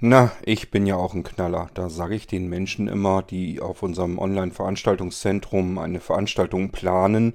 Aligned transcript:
Na, 0.00 0.30
ich 0.44 0.70
bin 0.70 0.86
ja 0.86 0.94
auch 0.94 1.14
ein 1.14 1.24
Knaller. 1.24 1.70
Da 1.74 1.90
sage 1.90 2.14
ich 2.14 2.28
den 2.28 2.48
Menschen 2.48 2.86
immer, 2.86 3.22
die 3.22 3.60
auf 3.60 3.82
unserem 3.82 4.18
Online-Veranstaltungszentrum 4.20 5.76
eine 5.78 5.98
Veranstaltung 5.98 6.70
planen, 6.70 7.34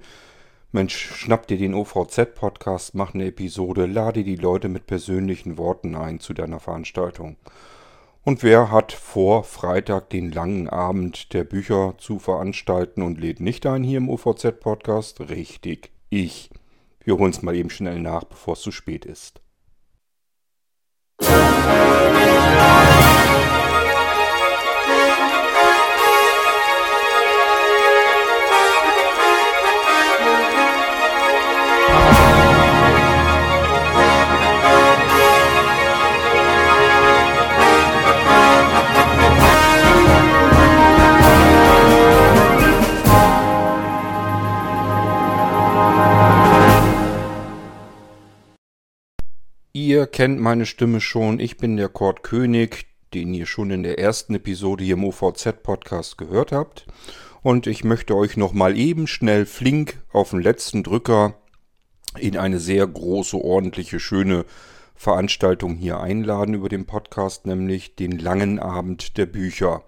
Mensch, 0.75 0.95
schnapp 0.95 1.45
dir 1.45 1.57
den 1.57 1.75
OVZ-Podcast, 1.75 2.95
mach 2.95 3.13
eine 3.13 3.27
Episode, 3.27 3.85
lade 3.85 4.23
die 4.23 4.37
Leute 4.37 4.69
mit 4.69 4.87
persönlichen 4.87 5.59
Worten 5.59 5.93
ein 5.93 6.19
zu 6.19 6.33
deiner 6.33 6.59
Veranstaltung. 6.59 7.35
Und 8.23 8.41
wer 8.41 8.71
hat 8.71 8.91
vor, 8.91 9.43
Freitag 9.43 10.09
den 10.09 10.31
langen 10.31 10.67
Abend 10.67 11.33
der 11.33 11.43
Bücher 11.43 11.93
zu 11.99 12.17
veranstalten 12.17 13.03
und 13.03 13.19
lädt 13.19 13.39
nicht 13.39 13.67
ein 13.67 13.83
hier 13.83 13.97
im 13.97 14.09
OVZ-Podcast? 14.09 15.19
Richtig, 15.29 15.91
ich. 16.09 16.49
Wir 17.03 17.17
holen 17.19 17.31
es 17.31 17.43
mal 17.43 17.55
eben 17.55 17.69
schnell 17.69 17.99
nach, 17.99 18.23
bevor 18.23 18.53
es 18.53 18.61
zu 18.61 18.71
spät 18.71 19.05
ist. 19.05 19.41
Ihr 21.21 22.42
kennt 50.13 50.39
meine 50.39 50.67
Stimme 50.67 51.01
schon. 51.01 51.39
Ich 51.39 51.57
bin 51.57 51.75
der 51.75 51.89
Kurt 51.89 52.21
König, 52.21 52.85
den 53.15 53.33
ihr 53.33 53.47
schon 53.47 53.71
in 53.71 53.81
der 53.81 53.97
ersten 53.97 54.35
Episode 54.35 54.83
hier 54.83 54.93
im 54.93 55.03
OVZ-Podcast 55.03 56.19
gehört 56.19 56.51
habt. 56.51 56.85
Und 57.41 57.65
ich 57.65 57.83
möchte 57.83 58.15
euch 58.15 58.37
nochmal 58.37 58.77
eben 58.77 59.07
schnell 59.07 59.47
flink 59.47 59.97
auf 60.13 60.29
den 60.29 60.41
letzten 60.41 60.83
Drücker 60.83 61.33
in 62.17 62.37
eine 62.37 62.59
sehr 62.59 62.85
große, 62.85 63.35
ordentliche, 63.37 63.99
schöne 63.99 64.45
Veranstaltung 64.93 65.75
hier 65.75 65.99
einladen 65.99 66.53
über 66.53 66.69
den 66.69 66.85
Podcast, 66.85 67.47
nämlich 67.47 67.95
den 67.95 68.19
langen 68.19 68.59
Abend 68.59 69.17
der 69.17 69.25
Bücher. 69.25 69.83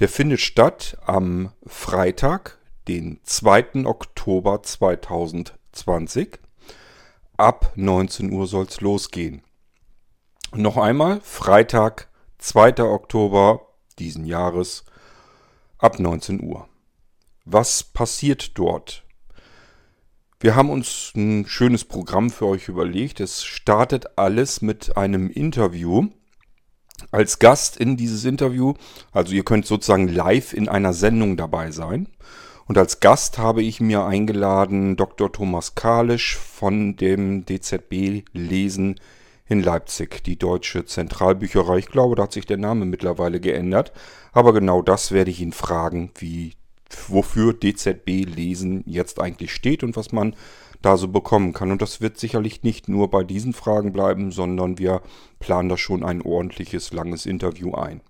Der 0.00 0.10
findet 0.10 0.40
statt 0.40 0.98
am 1.06 1.50
Freitag, 1.64 2.58
den 2.88 3.20
2. 3.24 3.86
Oktober 3.86 4.62
2020 4.62 6.40
ab 7.38 7.72
19 7.74 8.32
Uhr 8.32 8.46
soll's 8.46 8.80
losgehen. 8.82 9.45
Noch 10.54 10.76
einmal, 10.76 11.20
Freitag, 11.22 12.08
2. 12.38 12.82
Oktober 12.84 13.66
diesen 13.98 14.24
Jahres 14.24 14.84
ab 15.76 15.98
19 15.98 16.42
Uhr. 16.42 16.68
Was 17.44 17.82
passiert 17.82 18.56
dort? 18.56 19.04
Wir 20.38 20.54
haben 20.54 20.70
uns 20.70 21.12
ein 21.16 21.46
schönes 21.46 21.84
Programm 21.84 22.30
für 22.30 22.46
euch 22.46 22.68
überlegt. 22.68 23.20
Es 23.20 23.44
startet 23.44 24.16
alles 24.16 24.62
mit 24.62 24.96
einem 24.96 25.30
Interview. 25.30 26.08
Als 27.10 27.38
Gast 27.38 27.76
in 27.76 27.96
dieses 27.96 28.24
Interview, 28.24 28.74
also 29.12 29.34
ihr 29.34 29.44
könnt 29.44 29.66
sozusagen 29.66 30.08
live 30.08 30.52
in 30.52 30.68
einer 30.68 30.92
Sendung 30.92 31.36
dabei 31.36 31.72
sein. 31.72 32.08
Und 32.66 32.78
als 32.78 33.00
Gast 33.00 33.38
habe 33.38 33.62
ich 33.62 33.80
mir 33.80 34.04
eingeladen 34.04 34.96
Dr. 34.96 35.32
Thomas 35.32 35.74
Kalisch 35.74 36.36
von 36.36 36.96
dem 36.96 37.44
DZB 37.44 38.24
Lesen 38.32 39.00
in 39.48 39.62
Leipzig, 39.62 40.24
die 40.24 40.38
Deutsche 40.38 40.84
Zentralbücherei. 40.84 41.78
Ich 41.78 41.86
glaube, 41.86 42.16
da 42.16 42.24
hat 42.24 42.32
sich 42.32 42.46
der 42.46 42.56
Name 42.56 42.84
mittlerweile 42.84 43.40
geändert. 43.40 43.92
Aber 44.32 44.52
genau 44.52 44.82
das 44.82 45.12
werde 45.12 45.30
ich 45.30 45.40
ihn 45.40 45.52
fragen, 45.52 46.10
wie, 46.18 46.54
wofür 47.08 47.52
DZB 47.52 48.24
Lesen 48.24 48.82
jetzt 48.86 49.20
eigentlich 49.20 49.52
steht 49.52 49.82
und 49.82 49.96
was 49.96 50.12
man 50.12 50.34
da 50.82 50.96
so 50.96 51.08
bekommen 51.08 51.52
kann. 51.52 51.70
Und 51.70 51.80
das 51.80 52.00
wird 52.00 52.18
sicherlich 52.18 52.62
nicht 52.62 52.88
nur 52.88 53.10
bei 53.10 53.24
diesen 53.24 53.52
Fragen 53.52 53.92
bleiben, 53.92 54.32
sondern 54.32 54.78
wir 54.78 55.02
planen 55.38 55.68
da 55.68 55.76
schon 55.76 56.04
ein 56.04 56.22
ordentliches, 56.22 56.92
langes 56.92 57.26
Interview 57.26 57.72
ein. 57.74 58.00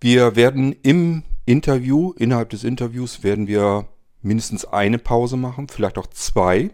Wir 0.00 0.36
werden 0.36 0.76
im 0.82 1.24
Interview, 1.44 2.12
innerhalb 2.12 2.50
des 2.50 2.62
Interviews 2.62 3.24
werden 3.24 3.46
wir 3.48 3.88
mindestens 4.22 4.64
eine 4.64 4.98
Pause 4.98 5.36
machen, 5.36 5.68
vielleicht 5.68 5.98
auch 5.98 6.06
zwei. 6.08 6.70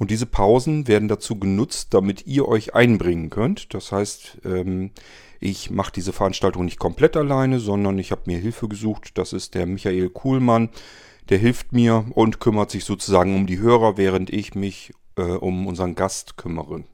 Und 0.00 0.10
diese 0.10 0.24
Pausen 0.24 0.88
werden 0.88 1.08
dazu 1.08 1.38
genutzt, 1.38 1.88
damit 1.92 2.26
ihr 2.26 2.48
euch 2.48 2.74
einbringen 2.74 3.28
könnt. 3.28 3.74
Das 3.74 3.92
heißt, 3.92 4.38
ähm, 4.46 4.92
ich 5.40 5.70
mache 5.70 5.92
diese 5.92 6.14
Veranstaltung 6.14 6.64
nicht 6.64 6.78
komplett 6.78 7.18
alleine, 7.18 7.60
sondern 7.60 7.98
ich 7.98 8.10
habe 8.10 8.22
mir 8.24 8.38
Hilfe 8.38 8.66
gesucht. 8.66 9.18
Das 9.18 9.34
ist 9.34 9.54
der 9.54 9.66
Michael 9.66 10.08
Kuhlmann. 10.08 10.70
Der 11.28 11.36
hilft 11.36 11.72
mir 11.72 12.06
und 12.14 12.40
kümmert 12.40 12.70
sich 12.70 12.86
sozusagen 12.86 13.36
um 13.36 13.46
die 13.46 13.58
Hörer, 13.58 13.98
während 13.98 14.30
ich 14.30 14.54
mich 14.54 14.94
äh, 15.16 15.22
um 15.22 15.66
unseren 15.66 15.94
Gast 15.94 16.38
kümmere. 16.38 16.84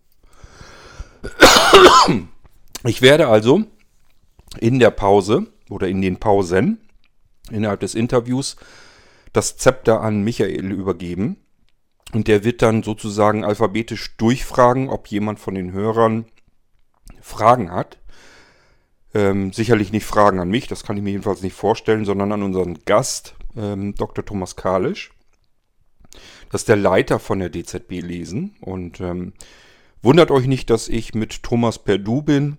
Ich 2.84 3.02
werde 3.02 3.28
also 3.28 3.62
in 4.58 4.80
der 4.80 4.90
Pause 4.90 5.46
oder 5.70 5.86
in 5.86 6.02
den 6.02 6.16
Pausen 6.16 6.80
innerhalb 7.52 7.78
des 7.78 7.94
Interviews 7.94 8.56
das 9.32 9.56
Zepter 9.56 10.00
an 10.00 10.24
Michael 10.24 10.72
übergeben. 10.72 11.36
Und 12.16 12.28
der 12.28 12.44
wird 12.44 12.62
dann 12.62 12.82
sozusagen 12.82 13.44
alphabetisch 13.44 14.16
durchfragen, 14.16 14.88
ob 14.88 15.08
jemand 15.08 15.38
von 15.38 15.54
den 15.54 15.72
Hörern 15.72 16.24
Fragen 17.20 17.70
hat. 17.70 17.98
Ähm, 19.12 19.52
sicherlich 19.52 19.92
nicht 19.92 20.06
Fragen 20.06 20.40
an 20.40 20.48
mich, 20.48 20.66
das 20.66 20.82
kann 20.82 20.96
ich 20.96 21.02
mir 21.02 21.10
jedenfalls 21.10 21.42
nicht 21.42 21.52
vorstellen, 21.52 22.06
sondern 22.06 22.32
an 22.32 22.42
unseren 22.42 22.78
Gast, 22.86 23.34
ähm, 23.54 23.94
Dr. 23.96 24.24
Thomas 24.24 24.56
Kalisch. 24.56 25.12
Das 26.50 26.62
ist 26.62 26.70
der 26.70 26.76
Leiter 26.76 27.18
von 27.18 27.38
der 27.38 27.50
DZB 27.50 28.00
Lesen. 28.00 28.56
Und 28.62 28.98
ähm, 29.02 29.34
wundert 30.00 30.30
euch 30.30 30.46
nicht, 30.46 30.70
dass 30.70 30.88
ich 30.88 31.12
mit 31.14 31.42
Thomas 31.42 31.78
per 31.78 31.98
Du 31.98 32.22
bin. 32.22 32.56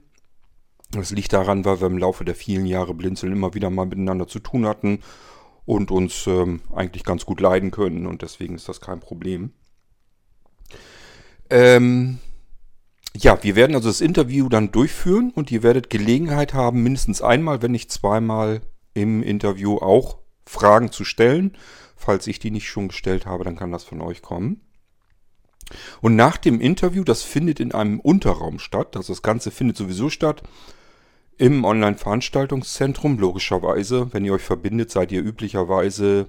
Das 0.92 1.10
liegt 1.10 1.34
daran, 1.34 1.66
weil 1.66 1.82
wir 1.82 1.88
im 1.88 1.98
Laufe 1.98 2.26
der 2.26 2.36
vielen 2.36 2.68
Jahre 2.68 2.94
Blinzeln 2.94 3.32
immer 3.32 3.56
wieder 3.56 3.72
mal 3.72 3.88
miteinander 3.88 4.28
zu 4.28 4.38
tun 4.38 4.68
hatten 4.68 5.00
und 5.68 5.92
uns 5.92 6.26
ähm, 6.28 6.62
eigentlich 6.74 7.04
ganz 7.04 7.26
gut 7.26 7.42
leiden 7.42 7.70
können 7.72 8.08
und 8.08 8.24
deswegen 8.24 8.56
ist 8.56 8.70
das 8.70 8.80
kein 8.82 9.02
Problem. 9.02 9.52
Ähm, 11.50 12.20
ja, 13.16 13.44
wir 13.44 13.56
werden 13.58 13.76
also 13.76 13.90
das 13.90 14.00
Interview 14.00 14.48
dann 14.48 14.72
durchführen 14.72 15.32
und 15.36 15.52
ihr 15.52 15.64
werdet 15.64 15.90
Gelegenheit 15.90 16.54
haben, 16.54 16.84
mindestens 16.84 17.22
einmal, 17.22 17.62
wenn 17.62 17.72
nicht 17.72 17.92
zweimal 17.92 18.62
im 18.94 19.22
Interview 19.22 19.78
auch 19.78 20.20
Fragen 20.46 20.92
zu 20.92 21.04
stellen. 21.04 21.58
Falls 21.98 22.28
ich 22.28 22.40
die 22.40 22.52
nicht 22.52 22.70
schon 22.70 22.88
gestellt 22.88 23.26
habe, 23.26 23.44
dann 23.44 23.58
kann 23.58 23.72
das 23.72 23.84
von 23.84 24.00
euch 24.02 24.22
kommen. 24.22 24.62
Und 26.00 26.16
nach 26.16 26.38
dem 26.38 26.62
Interview, 26.62 27.04
das 27.04 27.24
findet 27.24 27.60
in 27.60 27.74
einem 27.74 28.00
Unterraum 28.00 28.58
statt, 28.58 28.96
also 28.96 29.12
das 29.12 29.22
Ganze 29.22 29.52
findet 29.52 29.76
sowieso 29.76 30.10
statt, 30.10 30.44
im 31.38 31.66
Online-Veranstaltungszentrum, 31.66 33.20
logischerweise. 33.20 34.12
Wenn 34.12 34.26
ihr 34.26 34.34
euch 34.34 34.42
verbindet, 34.42 34.92
seid 34.92 35.12
ihr 35.12 35.22
üblicherweise 35.22 36.28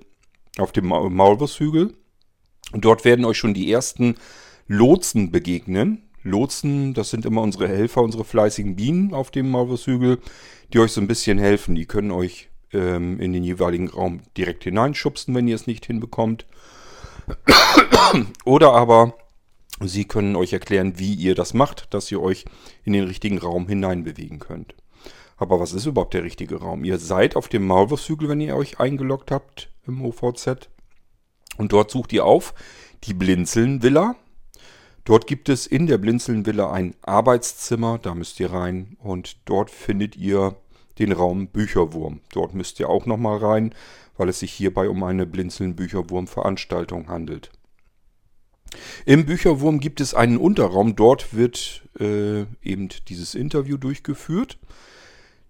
auf 0.58 0.72
dem 0.72 0.86
Maulwurfshügel. 0.86 1.94
Dort 2.72 3.04
werden 3.04 3.24
euch 3.24 3.38
schon 3.38 3.54
die 3.54 3.72
ersten 3.72 4.16
Lotsen 4.66 5.30
begegnen. 5.30 6.02
Lotsen, 6.22 6.92
das 6.92 7.10
sind 7.10 7.24
immer 7.24 7.42
unsere 7.42 7.68
Helfer, 7.68 8.02
unsere 8.02 8.24
fleißigen 8.24 8.76
Bienen 8.76 9.14
auf 9.14 9.30
dem 9.30 9.50
Maulwurfshügel, 9.50 10.18
die 10.72 10.78
euch 10.78 10.92
so 10.92 11.00
ein 11.00 11.06
bisschen 11.06 11.38
helfen. 11.38 11.74
Die 11.74 11.86
können 11.86 12.10
euch 12.10 12.50
ähm, 12.72 13.18
in 13.20 13.32
den 13.32 13.44
jeweiligen 13.44 13.88
Raum 13.88 14.20
direkt 14.36 14.64
hineinschubsen, 14.64 15.34
wenn 15.34 15.48
ihr 15.48 15.54
es 15.54 15.66
nicht 15.66 15.86
hinbekommt. 15.86 16.46
Oder 18.44 18.72
aber 18.74 19.14
sie 19.80 20.04
können 20.04 20.36
euch 20.36 20.52
erklären, 20.52 20.98
wie 20.98 21.14
ihr 21.14 21.34
das 21.34 21.54
macht, 21.54 21.94
dass 21.94 22.10
ihr 22.12 22.20
euch 22.20 22.44
in 22.84 22.92
den 22.92 23.04
richtigen 23.04 23.38
Raum 23.38 23.68
hineinbewegen 23.68 24.38
könnt. 24.38 24.74
Aber 25.38 25.60
was 25.60 25.72
ist 25.72 25.86
überhaupt 25.86 26.14
der 26.14 26.24
richtige 26.24 26.56
Raum? 26.56 26.84
Ihr 26.84 26.98
seid 26.98 27.36
auf 27.36 27.48
dem 27.48 27.66
Maulwurfshügel, 27.66 28.28
wenn 28.28 28.40
ihr 28.40 28.56
euch 28.56 28.80
eingeloggt 28.80 29.30
habt 29.30 29.70
im 29.86 30.04
OVZ. 30.04 30.68
Und 31.56 31.72
dort 31.72 31.90
sucht 31.90 32.12
ihr 32.12 32.24
auf 32.24 32.54
die 33.04 33.14
Blinzeln-Villa. 33.14 34.16
Dort 35.04 35.26
gibt 35.26 35.48
es 35.48 35.66
in 35.66 35.86
der 35.86 35.96
Blinzeln-Villa 35.96 36.70
ein 36.70 36.94
Arbeitszimmer, 37.02 37.98
da 37.98 38.14
müsst 38.14 38.38
ihr 38.40 38.52
rein 38.52 38.96
und 38.98 39.38
dort 39.46 39.70
findet 39.70 40.16
ihr 40.16 40.56
den 40.98 41.12
Raum 41.12 41.46
Bücherwurm. 41.46 42.20
Dort 42.32 42.54
müsst 42.54 42.78
ihr 42.80 42.90
auch 42.90 43.06
nochmal 43.06 43.38
rein, 43.38 43.74
weil 44.16 44.28
es 44.28 44.40
sich 44.40 44.52
hierbei 44.52 44.88
um 44.88 45.02
eine 45.04 45.24
Blinzeln-Bücherwurm-Veranstaltung 45.24 47.08
handelt. 47.08 47.50
Im 49.06 49.24
Bücherwurm 49.24 49.80
gibt 49.80 50.00
es 50.00 50.12
einen 50.12 50.36
Unterraum, 50.36 50.94
dort 50.94 51.34
wird 51.34 51.84
äh, 51.98 52.42
eben 52.62 52.90
dieses 53.08 53.34
Interview 53.34 53.78
durchgeführt. 53.78 54.58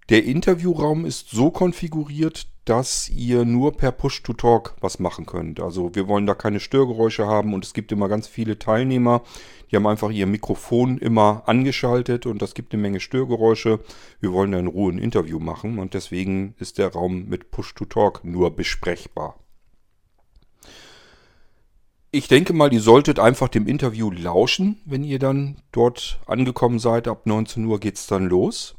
Der 0.09 0.25
Interviewraum 0.25 1.05
ist 1.05 1.29
so 1.29 1.51
konfiguriert, 1.51 2.47
dass 2.65 3.11
ihr 3.11 3.45
nur 3.45 3.77
per 3.77 3.93
Push-to-Talk 3.93 4.75
was 4.81 4.99
machen 4.99 5.27
könnt. 5.27 5.61
Also 5.61 5.95
wir 5.95 6.09
wollen 6.09 6.27
da 6.27 6.35
keine 6.35 6.61
Störgeräusche 6.61 7.27
haben 7.27 7.53
und 7.53 7.63
es 7.63 7.75
gibt 7.75 7.93
immer 7.93 8.09
ganz 8.09 8.27
viele 8.27 8.59
Teilnehmer, 8.59 9.23
die 9.71 9.77
haben 9.77 9.87
einfach 9.87 10.11
ihr 10.11 10.27
Mikrofon 10.27 10.97
immer 10.97 11.43
angeschaltet 11.45 12.25
und 12.25 12.41
das 12.41 12.55
gibt 12.55 12.73
eine 12.73 12.81
Menge 12.81 13.01
Störgeräusche. 13.01 13.81
Wir 14.19 14.33
wollen 14.33 14.53
da 14.53 14.59
in 14.59 14.67
Ruhe 14.67 14.93
ein 14.93 14.99
Interview 14.99 15.39
machen 15.39 15.79
und 15.79 15.93
deswegen 15.93 16.55
ist 16.59 16.79
der 16.79 16.93
Raum 16.93 17.27
mit 17.29 17.51
Push-to-Talk 17.51 18.25
nur 18.25 18.57
besprechbar. 18.57 19.39
Ich 22.11 22.29
denke 22.29 22.55
mal, 22.55 22.73
ihr 22.73 22.81
solltet 22.81 23.19
einfach 23.19 23.49
dem 23.49 23.67
Interview 23.67 24.11
lauschen, 24.11 24.81
wenn 24.87 25.05
ihr 25.05 25.19
dann 25.19 25.61
dort 25.73 26.19
angekommen 26.25 26.79
seid. 26.79 27.07
Ab 27.09 27.27
19 27.27 27.67
Uhr 27.67 27.79
geht 27.79 27.97
es 27.97 28.07
dann 28.07 28.27
los. 28.27 28.78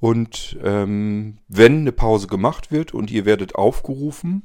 Und 0.00 0.58
ähm, 0.64 1.38
wenn 1.48 1.80
eine 1.80 1.92
Pause 1.92 2.26
gemacht 2.26 2.72
wird 2.72 2.94
und 2.94 3.10
ihr 3.10 3.26
werdet 3.26 3.54
aufgerufen 3.54 4.42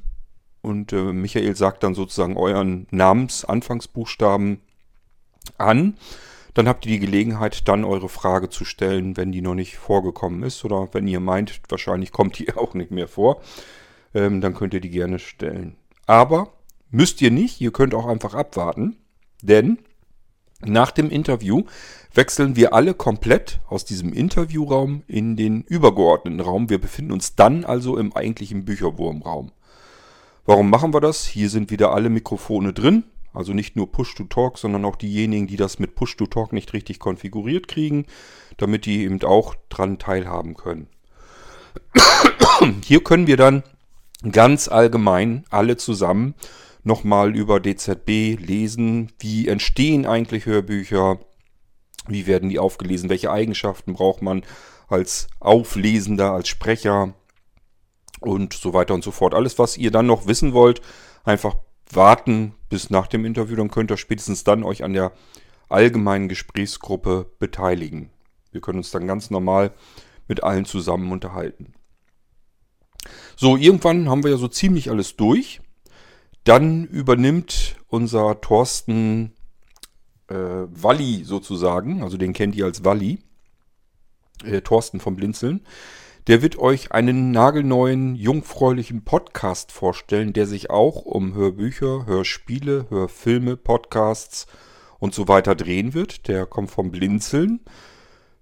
und 0.60 0.92
äh, 0.92 1.12
Michael 1.12 1.56
sagt 1.56 1.82
dann 1.82 1.94
sozusagen 1.94 2.36
euren 2.36 2.86
Namensanfangsbuchstaben 2.90 4.60
an, 5.56 5.96
dann 6.52 6.68
habt 6.68 6.84
ihr 6.86 6.92
die 6.92 7.06
Gelegenheit, 7.06 7.68
dann 7.68 7.84
eure 7.84 8.08
Frage 8.08 8.50
zu 8.50 8.64
stellen, 8.64 9.16
wenn 9.16 9.32
die 9.32 9.42
noch 9.42 9.54
nicht 9.54 9.76
vorgekommen 9.76 10.42
ist 10.42 10.64
oder 10.64 10.88
wenn 10.92 11.06
ihr 11.08 11.20
meint, 11.20 11.60
wahrscheinlich 11.68 12.12
kommt 12.12 12.38
die 12.38 12.52
auch 12.56 12.74
nicht 12.74 12.90
mehr 12.90 13.08
vor, 13.08 13.40
ähm, 14.14 14.42
dann 14.42 14.54
könnt 14.54 14.74
ihr 14.74 14.80
die 14.80 14.90
gerne 14.90 15.18
stellen. 15.18 15.76
Aber 16.06 16.52
müsst 16.90 17.20
ihr 17.22 17.30
nicht, 17.30 17.60
ihr 17.60 17.72
könnt 17.72 17.94
auch 17.94 18.06
einfach 18.06 18.34
abwarten, 18.34 18.96
denn 19.42 19.78
nach 20.64 20.90
dem 20.90 21.10
Interview 21.10 21.64
wechseln 22.14 22.56
wir 22.56 22.72
alle 22.72 22.94
komplett 22.94 23.60
aus 23.68 23.84
diesem 23.84 24.12
Interviewraum 24.12 25.02
in 25.06 25.36
den 25.36 25.62
übergeordneten 25.62 26.40
Raum. 26.40 26.70
Wir 26.70 26.80
befinden 26.80 27.12
uns 27.12 27.34
dann 27.34 27.64
also 27.64 27.98
im 27.98 28.14
eigentlichen 28.14 28.64
Bücherwurmraum. 28.64 29.52
Warum 30.46 30.70
machen 30.70 30.94
wir 30.94 31.00
das? 31.00 31.26
Hier 31.26 31.50
sind 31.50 31.70
wieder 31.70 31.92
alle 31.92 32.08
Mikrofone 32.08 32.72
drin. 32.72 33.04
Also 33.34 33.52
nicht 33.52 33.76
nur 33.76 33.92
Push-to-Talk, 33.92 34.56
sondern 34.56 34.86
auch 34.86 34.96
diejenigen, 34.96 35.46
die 35.46 35.58
das 35.58 35.78
mit 35.78 35.94
Push-to-Talk 35.94 36.54
nicht 36.54 36.72
richtig 36.72 37.00
konfiguriert 37.00 37.68
kriegen, 37.68 38.06
damit 38.56 38.86
die 38.86 39.02
eben 39.04 39.22
auch 39.22 39.54
dran 39.68 39.98
teilhaben 39.98 40.54
können. 40.54 40.88
Hier 42.82 43.04
können 43.04 43.26
wir 43.26 43.36
dann 43.36 43.62
ganz 44.32 44.68
allgemein 44.68 45.44
alle 45.50 45.76
zusammen 45.76 46.34
nochmal 46.86 47.34
über 47.34 47.60
DZB 47.60 48.38
lesen, 48.38 49.12
wie 49.18 49.48
entstehen 49.48 50.06
eigentlich 50.06 50.46
Hörbücher, 50.46 51.18
wie 52.06 52.26
werden 52.26 52.48
die 52.48 52.58
aufgelesen, 52.58 53.10
welche 53.10 53.30
Eigenschaften 53.30 53.94
braucht 53.94 54.22
man 54.22 54.42
als 54.88 55.26
Auflesender, 55.40 56.32
als 56.32 56.48
Sprecher 56.48 57.14
und 58.20 58.52
so 58.52 58.72
weiter 58.72 58.94
und 58.94 59.02
so 59.02 59.10
fort. 59.10 59.34
Alles, 59.34 59.58
was 59.58 59.76
ihr 59.76 59.90
dann 59.90 60.06
noch 60.06 60.28
wissen 60.28 60.52
wollt, 60.52 60.80
einfach 61.24 61.56
warten 61.90 62.54
bis 62.68 62.88
nach 62.88 63.08
dem 63.08 63.24
Interview, 63.24 63.56
dann 63.56 63.70
könnt 63.70 63.90
ihr 63.90 63.96
spätestens 63.96 64.44
dann 64.44 64.62
euch 64.62 64.84
an 64.84 64.92
der 64.92 65.12
allgemeinen 65.68 66.28
Gesprächsgruppe 66.28 67.30
beteiligen. 67.40 68.10
Wir 68.52 68.60
können 68.60 68.78
uns 68.78 68.92
dann 68.92 69.08
ganz 69.08 69.30
normal 69.30 69.72
mit 70.28 70.44
allen 70.44 70.64
zusammen 70.64 71.10
unterhalten. 71.10 71.74
So, 73.36 73.56
irgendwann 73.56 74.08
haben 74.08 74.22
wir 74.22 74.30
ja 74.30 74.36
so 74.36 74.48
ziemlich 74.48 74.90
alles 74.90 75.16
durch. 75.16 75.60
Dann 76.46 76.84
übernimmt 76.84 77.74
unser 77.88 78.40
Thorsten 78.40 79.32
äh, 80.28 80.36
Walli 80.36 81.24
sozusagen, 81.24 82.04
also 82.04 82.16
den 82.16 82.32
kennt 82.34 82.54
ihr 82.54 82.66
als 82.66 82.84
Walli, 82.84 83.18
äh, 84.44 84.60
Thorsten 84.60 85.00
vom 85.00 85.16
Blinzeln. 85.16 85.66
Der 86.28 86.42
wird 86.42 86.56
euch 86.56 86.92
einen 86.92 87.32
nagelneuen, 87.32 88.14
jungfräulichen 88.14 89.02
Podcast 89.02 89.72
vorstellen, 89.72 90.32
der 90.32 90.46
sich 90.46 90.70
auch 90.70 91.04
um 91.04 91.34
Hörbücher, 91.34 92.06
Hörspiele, 92.06 92.86
Hörfilme, 92.90 93.56
Podcasts 93.56 94.46
und 95.00 95.14
so 95.14 95.26
weiter 95.26 95.56
drehen 95.56 95.94
wird. 95.94 96.28
Der 96.28 96.46
kommt 96.46 96.70
vom 96.70 96.92
Blinzeln, 96.92 97.58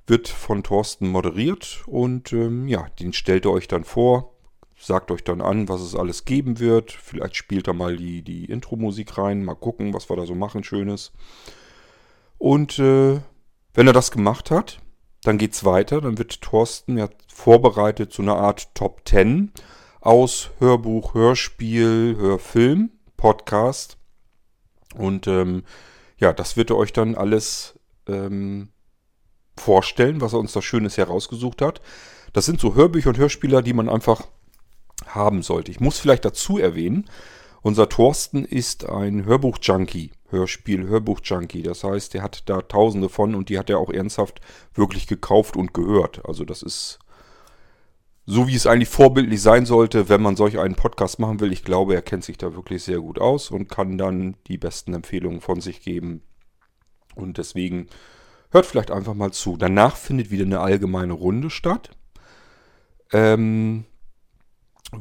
wird 0.06 0.28
von 0.28 0.62
Thorsten 0.62 1.08
moderiert 1.08 1.84
und 1.86 2.34
ähm, 2.34 2.68
ja, 2.68 2.86
den 3.00 3.14
stellt 3.14 3.46
er 3.46 3.52
euch 3.52 3.66
dann 3.66 3.84
vor, 3.84 4.33
sagt 4.86 5.10
euch 5.10 5.24
dann 5.24 5.40
an, 5.40 5.68
was 5.68 5.80
es 5.80 5.94
alles 5.94 6.24
geben 6.24 6.58
wird. 6.58 6.92
Vielleicht 6.92 7.36
spielt 7.36 7.68
er 7.68 7.74
mal 7.74 7.96
die, 7.96 8.22
die 8.22 8.44
Intro-Musik 8.44 9.16
rein, 9.18 9.44
mal 9.44 9.54
gucken, 9.54 9.94
was 9.94 10.08
wir 10.08 10.16
da 10.16 10.26
so 10.26 10.34
machen, 10.34 10.64
Schönes. 10.64 11.12
Und 12.38 12.78
äh, 12.78 13.20
wenn 13.72 13.86
er 13.86 13.92
das 13.92 14.10
gemacht 14.10 14.50
hat, 14.50 14.80
dann 15.22 15.38
geht's 15.38 15.64
weiter. 15.64 16.00
Dann 16.00 16.18
wird 16.18 16.42
Thorsten 16.42 16.98
ja 16.98 17.08
vorbereitet 17.28 18.12
zu 18.12 18.22
einer 18.22 18.36
Art 18.36 18.74
Top 18.74 19.02
10 19.06 19.52
aus 20.00 20.50
Hörbuch, 20.58 21.14
Hörspiel, 21.14 22.16
Hörfilm, 22.18 22.90
Podcast. 23.16 23.96
Und 24.94 25.26
ähm, 25.26 25.64
ja, 26.18 26.32
das 26.32 26.56
wird 26.56 26.70
er 26.70 26.76
euch 26.76 26.92
dann 26.92 27.14
alles 27.14 27.78
ähm, 28.06 28.68
vorstellen, 29.56 30.20
was 30.20 30.34
er 30.34 30.40
uns 30.40 30.52
da 30.52 30.62
Schönes 30.62 30.98
herausgesucht 30.98 31.62
hat. 31.62 31.80
Das 32.32 32.46
sind 32.46 32.60
so 32.60 32.74
Hörbücher 32.74 33.10
und 33.10 33.18
Hörspieler, 33.18 33.62
die 33.62 33.72
man 33.72 33.88
einfach 33.88 34.26
haben 35.06 35.42
sollte. 35.42 35.70
Ich 35.70 35.80
muss 35.80 35.98
vielleicht 35.98 36.24
dazu 36.24 36.58
erwähnen, 36.58 37.08
unser 37.62 37.88
Thorsten 37.88 38.44
ist 38.44 38.88
ein 38.88 39.24
Hörbuch-Junkie. 39.24 40.12
Hörspiel, 40.28 40.86
Hörbuch-Junkie. 40.86 41.62
Das 41.62 41.82
heißt, 41.82 42.12
der 42.12 42.22
hat 42.22 42.42
da 42.48 42.60
tausende 42.60 43.08
von 43.08 43.34
und 43.34 43.48
die 43.48 43.58
hat 43.58 43.70
er 43.70 43.78
auch 43.78 43.90
ernsthaft 43.90 44.40
wirklich 44.74 45.06
gekauft 45.06 45.56
und 45.56 45.72
gehört. 45.72 46.26
Also 46.26 46.44
das 46.44 46.62
ist 46.62 46.98
so, 48.26 48.48
wie 48.48 48.54
es 48.54 48.66
eigentlich 48.66 48.88
vorbildlich 48.88 49.40
sein 49.40 49.66
sollte, 49.66 50.08
wenn 50.08 50.22
man 50.22 50.36
solch 50.36 50.58
einen 50.58 50.74
Podcast 50.74 51.18
machen 51.18 51.40
will. 51.40 51.52
Ich 51.52 51.64
glaube, 51.64 51.94
er 51.94 52.02
kennt 52.02 52.24
sich 52.24 52.38
da 52.38 52.54
wirklich 52.54 52.82
sehr 52.82 53.00
gut 53.00 53.18
aus 53.18 53.50
und 53.50 53.68
kann 53.68 53.98
dann 53.98 54.36
die 54.46 54.58
besten 54.58 54.94
Empfehlungen 54.94 55.40
von 55.40 55.60
sich 55.60 55.80
geben. 55.80 56.22
Und 57.14 57.38
deswegen 57.38 57.88
hört 58.50 58.66
vielleicht 58.66 58.90
einfach 58.90 59.14
mal 59.14 59.32
zu. 59.32 59.56
Danach 59.56 59.96
findet 59.96 60.30
wieder 60.30 60.44
eine 60.44 60.60
allgemeine 60.60 61.12
Runde 61.12 61.50
statt. 61.50 61.90
Ähm, 63.12 63.84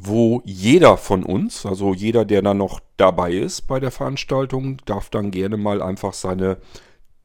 wo 0.00 0.42
jeder 0.44 0.96
von 0.96 1.24
uns, 1.24 1.66
also 1.66 1.94
jeder, 1.94 2.24
der 2.24 2.42
dann 2.42 2.58
noch 2.58 2.80
dabei 2.96 3.32
ist 3.32 3.62
bei 3.62 3.80
der 3.80 3.90
Veranstaltung, 3.90 4.78
darf 4.86 5.10
dann 5.10 5.30
gerne 5.30 5.56
mal 5.56 5.82
einfach 5.82 6.12
seine 6.12 6.58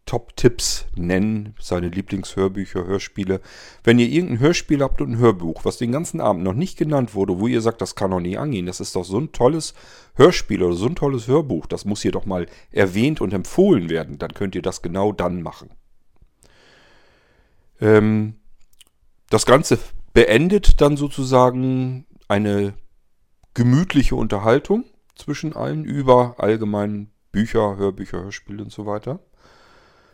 Top-Tipps 0.10 0.88
nennen, 0.96 1.54
seine 1.60 1.90
Lieblingshörbücher, 1.90 2.84
Hörspiele. 2.84 3.42
Wenn 3.84 4.00
ihr 4.00 4.08
irgendein 4.08 4.40
Hörspiel 4.40 4.82
habt 4.82 5.02
und 5.02 5.12
ein 5.12 5.18
Hörbuch, 5.20 5.66
was 5.66 5.78
den 5.78 5.92
ganzen 5.92 6.20
Abend 6.20 6.44
noch 6.44 6.54
nicht 6.54 6.80
genannt 6.80 7.14
wurde, 7.14 7.40
wo 7.40 7.46
ihr 7.46 7.62
sagt, 7.62 7.80
das 7.80 7.94
kann 7.94 8.10
doch 8.10 8.20
nie 8.20 8.36
angehen, 8.36 8.66
das 8.66 8.80
ist 8.80 8.96
doch 8.96 9.06
so 9.06 9.20
ein 9.20 9.32
tolles 9.34 9.76
Hörspiel 10.16 10.64
oder 10.64 10.74
so 10.74 10.88
ein 10.88 10.96
tolles 10.96 11.28
Hörbuch, 11.28 11.68
das 11.68 11.86
muss 11.86 12.02
hier 12.02 12.12
doch 12.12 12.26
mal 12.26 12.48
erwähnt 12.72 13.22
und 13.22 13.34
empfohlen 13.34 13.92
werden, 13.92 14.18
dann 14.18 14.34
könnt 14.34 14.56
ihr 14.56 14.64
das 14.64 14.82
genau 14.82 15.12
dann 15.12 15.44
machen. 15.44 15.70
Ähm, 17.80 18.34
das 19.30 19.46
Ganze 19.46 19.78
beendet 20.14 20.82
dann 20.82 20.98
sozusagen 20.98 22.08
eine 22.30 22.74
gemütliche 23.54 24.16
Unterhaltung 24.16 24.86
zwischen 25.16 25.54
allen 25.54 25.84
über 25.84 26.36
allgemein 26.38 27.12
Bücher, 27.32 27.76
Hörbücher, 27.76 28.24
Hörspiele 28.24 28.64
und 28.64 28.72
so 28.72 28.86
weiter. 28.86 29.20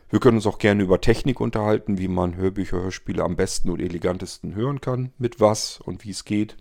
Wir 0.10 0.20
können 0.20 0.38
uns 0.38 0.48
auch 0.48 0.58
gerne 0.58 0.84
über 0.84 1.02
Technik 1.02 1.40
unterhalten, 1.42 1.98
wie 1.98 2.08
man 2.08 2.36
Hörbücher, 2.36 2.82
Hörspiele 2.82 3.24
am 3.24 3.36
besten 3.36 3.70
und 3.70 3.82
elegantesten 3.82 4.56
hören 4.56 4.82
kann, 4.82 5.12
mit 5.18 5.40
was 5.40 5.80
und 5.82 6.04
wie 6.04 6.12
es 6.12 6.26
geht. 6.26 6.58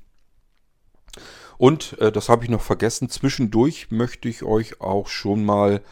Und 1.57 1.99
äh, 2.01 2.11
das 2.11 2.29
habe 2.29 2.45
ich 2.45 2.51
noch 2.51 2.63
vergessen, 2.63 3.09
zwischendurch 3.09 3.91
möchte 3.91 4.29
ich 4.29 4.43
euch 4.43 4.81
auch 4.81 5.07
schon 5.07 5.45
mal 5.45 5.83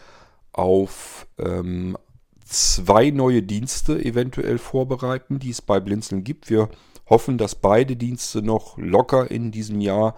auf 0.53 1.29
ähm, 1.39 1.97
zwei 2.45 3.11
neue 3.11 3.43
Dienste 3.43 4.05
eventuell 4.05 4.59
vorbereiten, 4.59 5.39
die 5.39 5.51
es 5.51 5.63
bei 5.63 5.79
Blinzeln 5.79 6.25
gibt. 6.25 6.51
Wir 6.51 6.69
hoffen, 7.07 7.39
dass 7.39 7.55
beide 7.55 7.97
Dienste 7.97 8.43
noch 8.43 8.79
locker 8.79 9.31
in 9.31 9.51
diesem 9.51 9.81
Jahr 9.81 10.17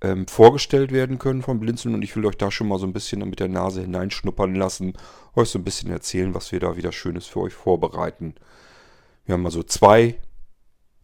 ähm, 0.00 0.26
vorgestellt 0.26 0.92
werden 0.92 1.18
können 1.18 1.42
von 1.42 1.58
Blinzeln 1.58 1.94
und 1.94 2.02
ich 2.02 2.14
will 2.14 2.24
euch 2.26 2.36
da 2.36 2.50
schon 2.50 2.68
mal 2.68 2.78
so 2.78 2.86
ein 2.86 2.92
bisschen 2.92 3.28
mit 3.28 3.40
der 3.40 3.48
Nase 3.48 3.80
hineinschnuppern 3.80 4.54
lassen, 4.54 4.94
euch 5.34 5.48
so 5.48 5.58
ein 5.58 5.64
bisschen 5.64 5.90
erzählen, 5.90 6.34
was 6.34 6.52
wir 6.52 6.60
da 6.60 6.76
wieder 6.76 6.92
Schönes 6.92 7.26
für 7.26 7.40
euch 7.40 7.54
vorbereiten. 7.54 8.34
Wir 9.24 9.34
haben 9.34 9.44
also 9.44 9.62
zwei 9.62 10.16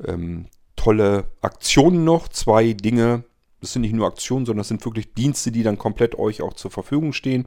ähm, 0.02 0.46
tolle 0.76 1.26
Aktionen 1.40 2.04
noch, 2.04 2.28
zwei 2.28 2.72
Dinge. 2.72 3.24
Das 3.60 3.72
sind 3.72 3.82
nicht 3.82 3.94
nur 3.94 4.06
Aktionen, 4.06 4.46
sondern 4.46 4.60
das 4.60 4.68
sind 4.68 4.84
wirklich 4.84 5.14
Dienste, 5.14 5.50
die 5.50 5.62
dann 5.62 5.78
komplett 5.78 6.18
euch 6.18 6.42
auch 6.42 6.54
zur 6.54 6.70
Verfügung 6.70 7.12
stehen. 7.12 7.46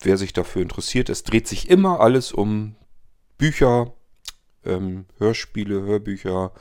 Wer 0.00 0.16
sich 0.16 0.32
dafür 0.32 0.62
interessiert, 0.62 1.08
es 1.08 1.24
dreht 1.24 1.48
sich 1.48 1.68
immer 1.70 2.00
alles 2.00 2.32
um 2.32 2.74
Bücher, 3.38 3.92
ähm, 4.64 5.06
Hörspiele, 5.18 5.82
Hörbücher, 5.82 6.52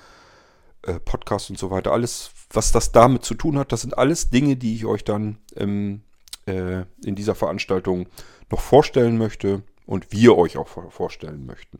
äh, 0.83 0.99
Podcast 0.99 1.49
und 1.49 1.57
so 1.57 1.71
weiter. 1.71 1.91
Alles, 1.91 2.31
was 2.51 2.71
das 2.71 2.91
damit 2.91 3.23
zu 3.23 3.33
tun 3.35 3.57
hat, 3.57 3.71
das 3.71 3.81
sind 3.81 3.97
alles 3.97 4.29
Dinge, 4.29 4.55
die 4.55 4.75
ich 4.75 4.85
euch 4.85 5.03
dann 5.03 5.37
ähm, 5.55 6.01
äh, 6.45 6.83
in 7.03 7.15
dieser 7.15 7.35
Veranstaltung 7.35 8.07
noch 8.49 8.61
vorstellen 8.61 9.17
möchte 9.17 9.63
und 9.85 10.11
wir 10.11 10.37
euch 10.37 10.57
auch 10.57 10.67
vorstellen 10.67 11.45
möchten. 11.45 11.79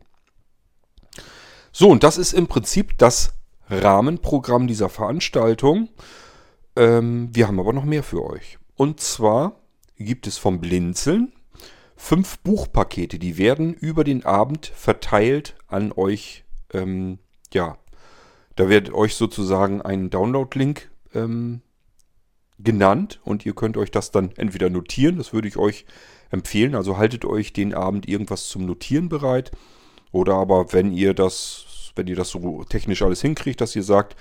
So, 1.72 1.88
und 1.88 2.02
das 2.02 2.18
ist 2.18 2.32
im 2.32 2.46
Prinzip 2.46 2.98
das 2.98 3.34
Rahmenprogramm 3.68 4.66
dieser 4.66 4.88
Veranstaltung. 4.88 5.88
Ähm, 6.76 7.30
wir 7.32 7.48
haben 7.48 7.60
aber 7.60 7.72
noch 7.72 7.84
mehr 7.84 8.02
für 8.02 8.24
euch. 8.24 8.58
Und 8.76 9.00
zwar 9.00 9.60
gibt 9.96 10.26
es 10.26 10.38
vom 10.38 10.60
Blinzeln 10.60 11.32
fünf 11.96 12.38
Buchpakete, 12.40 13.18
die 13.18 13.38
werden 13.38 13.72
über 13.72 14.04
den 14.04 14.24
Abend 14.24 14.66
verteilt 14.66 15.56
an 15.74 15.92
euch. 15.92 16.44
Ähm, 16.72 17.18
ja, 17.52 17.76
da 18.56 18.68
wird 18.68 18.92
euch 18.92 19.16
sozusagen 19.16 19.82
ein 19.82 20.10
Download-Link 20.10 20.90
ähm, 21.14 21.60
genannt 22.58 23.20
und 23.24 23.44
ihr 23.44 23.54
könnt 23.54 23.76
euch 23.76 23.90
das 23.90 24.10
dann 24.12 24.30
entweder 24.36 24.70
notieren, 24.70 25.18
das 25.18 25.32
würde 25.32 25.48
ich 25.48 25.56
euch 25.56 25.84
empfehlen. 26.30 26.74
Also 26.74 26.96
haltet 26.96 27.24
euch 27.24 27.52
den 27.52 27.74
Abend 27.74 28.08
irgendwas 28.08 28.48
zum 28.48 28.64
Notieren 28.64 29.08
bereit. 29.08 29.50
Oder 30.12 30.34
aber 30.34 30.72
wenn 30.72 30.92
ihr 30.92 31.14
das, 31.14 31.92
wenn 31.96 32.06
ihr 32.06 32.16
das 32.16 32.30
so 32.30 32.64
technisch 32.64 33.02
alles 33.02 33.20
hinkriegt, 33.20 33.60
dass 33.60 33.74
ihr 33.74 33.82
sagt, 33.82 34.16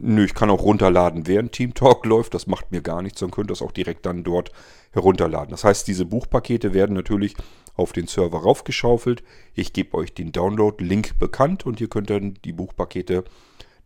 nö, 0.00 0.24
ich 0.24 0.34
kann 0.34 0.50
auch 0.50 0.62
runterladen, 0.62 1.26
während 1.26 1.52
Team 1.52 1.74
Talk 1.74 2.04
läuft, 2.06 2.34
das 2.34 2.46
macht 2.46 2.72
mir 2.72 2.82
gar 2.82 3.02
nichts, 3.02 3.20
dann 3.20 3.30
könnt 3.30 3.50
ihr 3.50 3.54
das 3.54 3.62
auch 3.62 3.72
direkt 3.72 4.06
dann 4.06 4.24
dort 4.24 4.52
herunterladen. 4.92 5.50
Das 5.50 5.64
heißt, 5.64 5.86
diese 5.86 6.04
Buchpakete 6.04 6.74
werden 6.74 6.94
natürlich 6.94 7.34
auf 7.74 7.92
den 7.92 8.06
Server 8.06 8.38
raufgeschaufelt. 8.42 9.22
Ich 9.54 9.72
gebe 9.72 9.96
euch 9.96 10.12
den 10.12 10.32
Download-Link 10.32 11.18
bekannt 11.18 11.64
und 11.66 11.80
ihr 11.80 11.88
könnt 11.88 12.10
dann 12.10 12.34
die 12.44 12.52
Buchpakete 12.52 13.24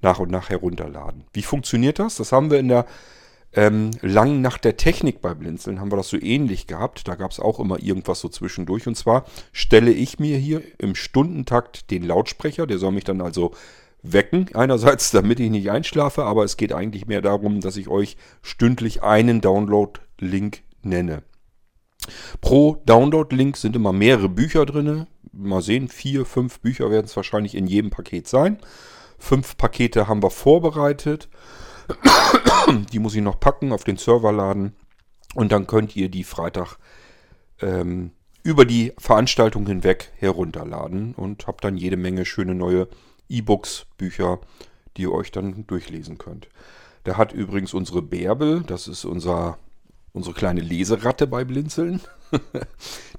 nach 0.03 0.19
und 0.19 0.31
nach 0.31 0.51
herunterladen. 0.51 1.25
Wie 1.33 1.43
funktioniert 1.43 1.99
das? 1.99 2.17
Das 2.17 2.33
haben 2.33 2.51
wir 2.51 2.59
in 2.59 2.69
der 2.69 2.87
ähm, 3.57 3.93
lang 4.03 4.41
nach 4.41 4.59
der 4.59 4.77
Technik 4.77 5.21
bei 5.21 5.33
Blinzeln 5.33 5.79
haben 5.79 5.93
wir 5.93 5.97
das 5.97 6.09
so 6.09 6.21
ähnlich 6.21 6.67
gehabt. 6.67 7.07
Da 7.07 7.15
gab 7.15 7.31
es 7.31 7.39
auch 7.39 7.61
immer 7.61 7.81
irgendwas 7.81 8.21
so 8.21 8.29
zwischendurch. 8.29 8.87
Und 8.89 8.97
zwar 8.97 9.25
stelle 9.53 9.93
ich 9.93 10.19
mir 10.19 10.39
hier 10.39 10.63
im 10.79 10.95
Stundentakt 10.95 11.91
den 11.91 12.03
Lautsprecher, 12.03 12.67
der 12.67 12.79
soll 12.79 12.93
mich 12.93 13.05
dann 13.05 13.21
also 13.21 13.53
wecken. 14.05 14.51
Einerseits, 14.55 15.11
damit 15.13 15.41
ich 15.41 15.51
nicht 15.51 15.71
einschlafe, 15.71 16.25
aber 16.25 16.45
es 16.45 16.57
geht 16.57 16.73
eigentlich 16.73 17.07
mehr 17.07 17.23
darum, 17.23 17.61
dass 17.61 17.77
ich 17.77 17.89
euch 17.89 18.17
stündlich 18.43 19.03
einen 19.03 19.41
Download-Link 19.41 20.63
nenne. 20.83 21.23
Pro 22.41 22.83
Download-Link 22.87 23.57
sind 23.57 23.75
immer 23.75 23.93
mehrere 23.93 24.29
Bücher 24.29 24.67
drin. 24.67 25.07
Mal 25.33 25.63
sehen, 25.63 25.89
vier, 25.89 26.27
fünf 26.27 26.61
Bücher 26.61 26.91
werden 26.91 27.07
es 27.07 27.17
wahrscheinlich 27.17 27.55
in 27.55 27.67
jedem 27.67 27.91
Paket 27.91 28.29
sein. 28.29 28.59
Fünf 29.19 29.57
Pakete 29.57 30.07
haben 30.07 30.23
wir 30.23 30.31
vorbereitet. 30.31 31.29
Die 32.93 32.99
muss 32.99 33.15
ich 33.15 33.23
noch 33.23 33.41
packen, 33.41 33.73
auf 33.73 33.85
den 33.85 33.97
Server 33.97 34.33
laden. 34.33 34.75
Und 35.35 35.51
dann 35.51 35.67
könnt 35.67 35.97
ihr 35.97 36.09
die 36.09 36.25
Freitag 36.25 36.77
ähm, 37.61 38.13
über 38.43 38.65
die 38.65 38.93
Veranstaltung 38.99 39.67
hinweg 39.67 40.13
herunterladen 40.17 41.15
und 41.15 41.47
habt 41.47 41.65
dann 41.65 41.77
jede 41.77 41.97
Menge 41.97 42.25
schöne 42.25 42.55
neue 42.55 42.89
E-Books, 43.35 43.87
Bücher, 43.99 44.41
die 44.97 45.03
ihr 45.03 45.13
euch 45.13 45.33
dann 45.33 45.67
durchlesen 45.67 46.19
könnt. 46.19 46.49
Da 47.05 47.17
hat 47.17 47.33
übrigens 47.33 47.75
unsere 47.75 48.03
Bärbel, 48.03 48.63
das 48.63 48.89
ist 48.89 49.05
unser, 49.05 49.59
unsere 50.13 50.35
kleine 50.35 50.61
Leseratte 50.61 51.27
bei 51.27 51.45
Blinzeln, 51.45 52.01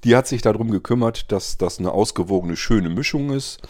die 0.03 0.15
hat 0.15 0.27
sich 0.27 0.41
darum 0.41 0.71
gekümmert, 0.71 1.31
dass 1.31 1.57
das 1.57 1.79
eine 1.79 1.91
ausgewogene, 1.91 2.55
schöne 2.55 2.89
Mischung 2.89 3.31
ist. 3.31 3.61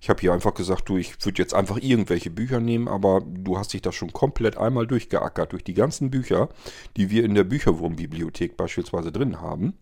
Ich 0.00 0.10
habe 0.10 0.20
hier 0.20 0.34
einfach 0.34 0.52
gesagt, 0.52 0.88
du, 0.88 0.98
ich 0.98 1.24
würde 1.24 1.40
jetzt 1.40 1.54
einfach 1.54 1.78
irgendwelche 1.78 2.30
Bücher 2.30 2.60
nehmen, 2.60 2.88
aber 2.88 3.22
du 3.26 3.56
hast 3.58 3.72
dich 3.72 3.80
da 3.80 3.90
schon 3.90 4.12
komplett 4.12 4.58
einmal 4.58 4.86
durchgeackert 4.86 5.52
durch 5.52 5.64
die 5.64 5.72
ganzen 5.72 6.10
Bücher, 6.10 6.50
die 6.96 7.10
wir 7.10 7.24
in 7.24 7.34
der 7.34 7.44
Bücherwurmbibliothek 7.44 8.56
beispielsweise 8.56 9.12
drin 9.12 9.40
haben. 9.40 9.78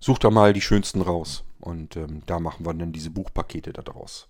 Such 0.00 0.18
da 0.18 0.30
mal 0.30 0.52
die 0.52 0.60
schönsten 0.60 1.00
raus 1.02 1.44
und 1.60 1.96
ähm, 1.96 2.22
da 2.26 2.40
machen 2.40 2.66
wir 2.66 2.74
dann 2.74 2.92
diese 2.92 3.10
Buchpakete 3.10 3.72
daraus. 3.72 4.28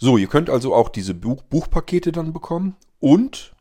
So, 0.00 0.16
ihr 0.16 0.28
könnt 0.28 0.48
also 0.48 0.74
auch 0.74 0.88
diese 0.88 1.12
Buch 1.12 1.42
Buchpakete 1.42 2.12
dann 2.12 2.32
bekommen 2.32 2.76
und 2.98 3.54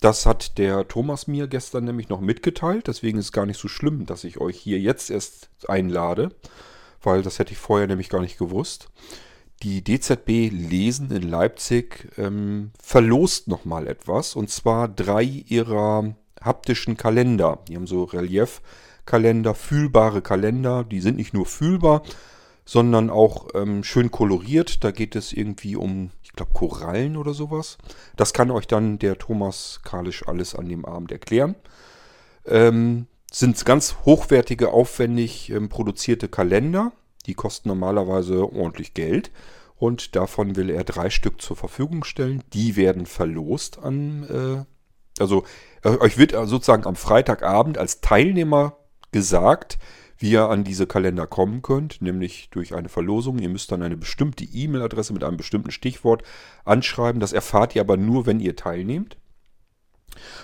das 0.00 0.26
hat 0.26 0.58
der 0.58 0.86
Thomas 0.86 1.26
mir 1.26 1.48
gestern 1.48 1.84
nämlich 1.84 2.08
noch 2.08 2.20
mitgeteilt, 2.20 2.86
deswegen 2.86 3.18
ist 3.18 3.26
es 3.26 3.32
gar 3.32 3.46
nicht 3.46 3.58
so 3.58 3.68
schlimm, 3.68 4.06
dass 4.06 4.22
ich 4.22 4.38
euch 4.38 4.58
hier 4.58 4.78
jetzt 4.78 5.10
erst 5.10 5.48
einlade 5.66 6.30
weil 7.04 7.22
das 7.22 7.38
hätte 7.38 7.52
ich 7.52 7.58
vorher 7.58 7.86
nämlich 7.86 8.08
gar 8.08 8.20
nicht 8.20 8.38
gewusst. 8.38 8.90
Die 9.62 9.82
DZB 9.82 10.50
Lesen 10.50 11.10
in 11.10 11.22
Leipzig 11.22 12.10
ähm, 12.18 12.72
verlost 12.82 13.48
nochmal 13.48 13.86
etwas 13.86 14.36
und 14.36 14.50
zwar 14.50 14.88
drei 14.88 15.22
ihrer 15.22 16.14
haptischen 16.40 16.96
Kalender. 16.96 17.60
Die 17.68 17.76
haben 17.76 17.86
so 17.86 18.04
Reliefkalender, 18.04 19.54
fühlbare 19.54 20.22
Kalender. 20.22 20.84
Die 20.84 21.00
sind 21.00 21.16
nicht 21.16 21.32
nur 21.32 21.46
fühlbar, 21.46 22.02
sondern 22.64 23.10
auch 23.10 23.48
ähm, 23.54 23.84
schön 23.84 24.10
koloriert. 24.10 24.84
Da 24.84 24.90
geht 24.90 25.16
es 25.16 25.32
irgendwie 25.32 25.76
um, 25.76 26.10
ich 26.22 26.32
glaube, 26.32 26.52
Korallen 26.54 27.16
oder 27.16 27.34
sowas. 27.34 27.78
Das 28.16 28.32
kann 28.32 28.50
euch 28.50 28.66
dann 28.66 28.98
der 28.98 29.18
Thomas 29.18 29.80
Kalisch 29.84 30.26
alles 30.26 30.54
an 30.54 30.68
dem 30.68 30.84
Abend 30.84 31.12
erklären. 31.12 31.54
Ähm, 32.46 33.06
sind 33.30 33.64
ganz 33.64 33.96
hochwertige, 34.04 34.72
aufwendig 34.72 35.50
ähm, 35.50 35.68
produzierte 35.68 36.28
Kalender. 36.28 36.92
Die 37.26 37.34
kosten 37.34 37.68
normalerweise 37.68 38.52
ordentlich 38.52 38.94
Geld. 38.94 39.30
Und 39.76 40.14
davon 40.14 40.56
will 40.56 40.70
er 40.70 40.84
drei 40.84 41.10
Stück 41.10 41.42
zur 41.42 41.56
Verfügung 41.56 42.04
stellen. 42.04 42.42
Die 42.52 42.76
werden 42.76 43.06
verlost 43.06 43.78
an, 43.78 44.24
äh, 44.28 45.20
also 45.20 45.44
äh, 45.82 45.90
euch 45.98 46.16
wird 46.16 46.32
sozusagen 46.32 46.86
am 46.86 46.96
Freitagabend 46.96 47.76
als 47.76 48.00
Teilnehmer 48.00 48.76
gesagt, 49.10 49.78
wie 50.18 50.30
ihr 50.30 50.48
an 50.48 50.64
diese 50.64 50.86
Kalender 50.86 51.26
kommen 51.26 51.62
könnt, 51.62 52.00
nämlich 52.00 52.48
durch 52.50 52.74
eine 52.74 52.88
Verlosung. 52.88 53.38
Ihr 53.38 53.48
müsst 53.48 53.72
dann 53.72 53.82
eine 53.82 53.96
bestimmte 53.96 54.44
E-Mail-Adresse 54.44 55.12
mit 55.12 55.24
einem 55.24 55.36
bestimmten 55.36 55.70
Stichwort 55.70 56.22
anschreiben. 56.64 57.20
Das 57.20 57.32
erfahrt 57.32 57.74
ihr 57.74 57.82
aber 57.82 57.96
nur, 57.96 58.26
wenn 58.26 58.40
ihr 58.40 58.56
teilnehmt. 58.56 59.16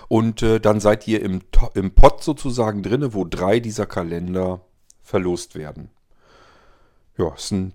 Und 0.09 0.43
äh, 0.43 0.61
dann 0.61 0.81
seid 0.81 1.07
ihr 1.07 1.23
im, 1.23 1.41
im 1.75 1.95
Pot 1.95 2.23
sozusagen 2.25 2.83
drinne, 2.83 3.15
wo 3.15 3.25
drei 3.25 3.61
dieser 3.61 3.87
Kalender 3.87 4.65
verlost 5.03 5.55
werden. 5.55 5.91
Ja, 7.17 7.35
ist 7.35 7.53
ein 7.53 7.73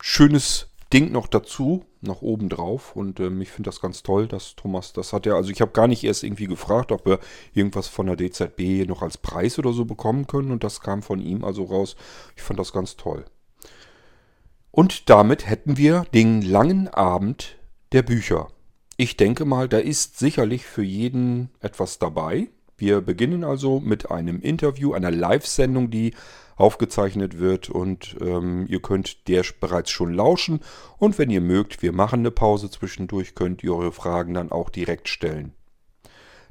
schönes 0.00 0.68
Ding 0.92 1.10
noch 1.10 1.26
dazu, 1.26 1.84
nach 2.06 2.22
oben 2.22 2.48
drauf. 2.48 2.94
Und 2.94 3.20
ähm, 3.20 3.40
ich 3.40 3.50
finde 3.50 3.68
das 3.68 3.80
ganz 3.80 4.02
toll, 4.02 4.26
dass 4.26 4.56
Thomas 4.56 4.92
das 4.92 5.12
hat. 5.12 5.26
Ja, 5.26 5.34
also 5.34 5.50
ich 5.50 5.60
habe 5.60 5.72
gar 5.72 5.88
nicht 5.88 6.04
erst 6.04 6.22
irgendwie 6.22 6.46
gefragt, 6.46 6.92
ob 6.92 7.06
wir 7.06 7.18
irgendwas 7.52 7.88
von 7.88 8.06
der 8.06 8.16
DZB 8.16 8.86
noch 8.86 9.02
als 9.02 9.18
Preis 9.18 9.58
oder 9.58 9.72
so 9.72 9.84
bekommen 9.84 10.26
können. 10.26 10.50
Und 10.50 10.64
das 10.64 10.80
kam 10.80 11.02
von 11.02 11.20
ihm 11.20 11.44
also 11.44 11.64
raus. 11.64 11.96
Ich 12.36 12.42
fand 12.42 12.58
das 12.58 12.72
ganz 12.72 12.96
toll. 12.96 13.24
Und 14.70 15.08
damit 15.08 15.48
hätten 15.48 15.76
wir 15.76 16.04
den 16.14 16.42
langen 16.42 16.88
Abend 16.88 17.56
der 17.92 18.02
Bücher. 18.02 18.48
Ich 18.96 19.16
denke 19.16 19.44
mal, 19.44 19.68
da 19.68 19.78
ist 19.78 20.18
sicherlich 20.18 20.64
für 20.66 20.82
jeden 20.82 21.50
etwas 21.60 21.98
dabei. 21.98 22.48
Wir 22.76 23.00
beginnen 23.00 23.44
also 23.44 23.80
mit 23.80 24.10
einem 24.10 24.40
Interview, 24.40 24.92
einer 24.92 25.10
Live-Sendung, 25.10 25.90
die 25.90 26.14
aufgezeichnet 26.56 27.38
wird 27.38 27.68
und 27.68 28.16
ähm, 28.20 28.66
ihr 28.68 28.80
könnt 28.80 29.28
der 29.28 29.44
bereits 29.60 29.90
schon 29.90 30.14
lauschen 30.14 30.60
und 30.98 31.18
wenn 31.18 31.30
ihr 31.30 31.40
mögt, 31.40 31.82
wir 31.82 31.92
machen 31.92 32.20
eine 32.20 32.30
Pause 32.30 32.70
zwischendurch, 32.70 33.34
könnt 33.34 33.64
ihr 33.64 33.74
eure 33.74 33.92
Fragen 33.92 34.34
dann 34.34 34.52
auch 34.52 34.70
direkt 34.70 35.08
stellen. 35.08 35.52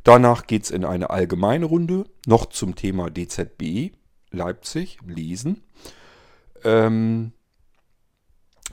Danach 0.03 0.48
geht 0.48 0.63
es 0.63 0.72
in 0.72 0.84
eine 0.84 1.10
allgemeine 1.10 1.65
Runde, 1.65 2.06
noch 2.25 2.48
zum 2.48 2.75
Thema 2.75 3.10
DZB 3.10 3.94
Leipzig, 4.32 4.98
Lesen. 5.06 5.63
Ähm, 6.63 7.32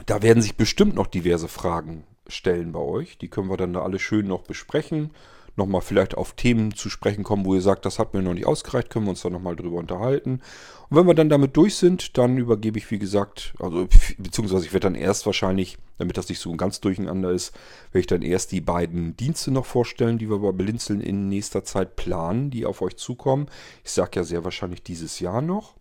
da 0.07 0.23
werden 0.23 0.43
sich 0.43 0.57
bestimmt 0.57 0.95
noch 0.95 1.07
diverse 1.07 1.49
Fragen 1.49 2.05
stellen 2.27 2.73
bei 2.73 2.81
euch. 2.81 3.19
Die 3.19 3.29
können 3.29 3.51
wir 3.51 3.57
dann 3.57 3.75
da 3.75 3.83
alle 3.83 3.99
schön 3.99 4.27
noch 4.27 4.43
besprechen. 4.43 5.11
Nochmal 5.57 5.81
vielleicht 5.81 6.17
auf 6.17 6.33
Themen 6.33 6.75
zu 6.75 6.89
sprechen 6.89 7.25
kommen, 7.25 7.45
wo 7.45 7.55
ihr 7.55 7.61
sagt, 7.61 7.85
das 7.85 7.99
hat 7.99 8.15
mir 8.15 8.23
noch 8.23 8.35
nicht 8.35 8.47
ausgereicht, 8.47 8.91
können 8.91 9.07
wir 9.07 9.11
uns 9.11 9.23
dann 9.23 9.33
nochmal 9.33 9.57
drüber 9.57 9.79
unterhalten. 9.79 10.41
Und 10.89 10.97
wenn 10.97 11.07
wir 11.07 11.15
dann 11.15 11.29
damit 11.29 11.57
durch 11.57 11.77
sind, 11.77 12.19
dann 12.19 12.39
übergebe 12.39 12.79
ich, 12.79 12.91
wie 12.91 12.99
gesagt, 12.99 13.55
also 13.59 13.87
beziehungsweise 14.19 14.67
ich 14.67 14.73
werde 14.73 14.87
dann 14.87 14.95
erst 14.95 15.27
wahrscheinlich, 15.27 15.79
damit 15.99 16.17
das 16.17 16.29
nicht 16.29 16.41
so 16.41 16.55
ganz 16.57 16.81
durcheinander 16.81 17.31
ist, 17.31 17.55
werde 17.93 18.01
ich 18.01 18.07
dann 18.07 18.23
erst 18.23 18.53
die 18.53 18.61
beiden 18.61 19.17
Dienste 19.17 19.51
noch 19.51 19.67
vorstellen, 19.67 20.19
die 20.19 20.31
wir 20.31 20.39
bei 20.39 20.53
Blinzeln 20.53 21.01
in 21.01 21.29
nächster 21.29 21.65
Zeit 21.65 21.97
planen, 21.97 22.51
die 22.51 22.67
auf 22.67 22.83
euch 22.83 22.97
zukommen. 22.97 23.47
Ich 23.85 23.93
sage 23.93 24.11
ja 24.17 24.25
sehr 24.25 24.45
wahrscheinlich 24.45 24.83
dieses 24.83 25.21
Jahr 25.21 25.43
noch. 25.43 25.75